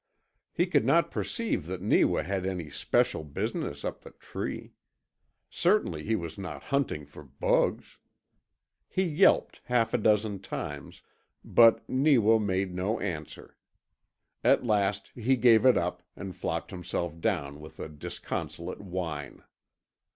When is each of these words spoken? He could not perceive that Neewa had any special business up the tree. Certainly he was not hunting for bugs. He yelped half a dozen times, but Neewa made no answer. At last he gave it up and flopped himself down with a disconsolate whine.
He 0.51 0.65
could 0.65 0.83
not 0.83 1.11
perceive 1.11 1.67
that 1.67 1.79
Neewa 1.83 2.23
had 2.23 2.43
any 2.43 2.71
special 2.71 3.23
business 3.23 3.85
up 3.85 4.01
the 4.01 4.09
tree. 4.09 4.73
Certainly 5.47 6.05
he 6.05 6.15
was 6.15 6.39
not 6.39 6.63
hunting 6.73 7.05
for 7.05 7.21
bugs. 7.23 7.99
He 8.89 9.03
yelped 9.03 9.61
half 9.65 9.93
a 9.93 9.99
dozen 9.99 10.39
times, 10.39 11.03
but 11.45 11.87
Neewa 11.87 12.39
made 12.39 12.73
no 12.73 12.99
answer. 12.99 13.55
At 14.43 14.65
last 14.65 15.11
he 15.13 15.35
gave 15.35 15.67
it 15.67 15.77
up 15.77 16.01
and 16.15 16.35
flopped 16.35 16.71
himself 16.71 17.19
down 17.21 17.59
with 17.59 17.79
a 17.79 17.87
disconsolate 17.87 18.81
whine. 18.81 19.43